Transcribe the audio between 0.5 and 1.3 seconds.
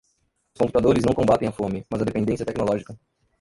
Os computadores não